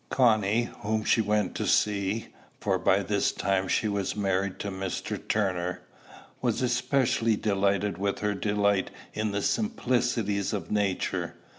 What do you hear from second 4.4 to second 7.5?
to Mr. Turner, was especially